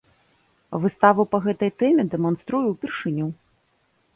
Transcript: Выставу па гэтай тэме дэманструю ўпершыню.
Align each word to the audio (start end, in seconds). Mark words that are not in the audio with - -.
Выставу 0.85 1.25
па 1.35 1.39
гэтай 1.45 1.71
тэме 1.83 2.07
дэманструю 2.15 2.65
ўпершыню. 2.73 3.27